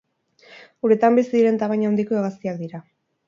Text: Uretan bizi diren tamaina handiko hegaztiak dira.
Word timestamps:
Uretan 0.87 1.19
bizi 1.19 1.29
diren 1.33 1.61
tamaina 1.63 1.91
handiko 1.91 2.17
hegaztiak 2.21 2.61
dira. 2.65 2.81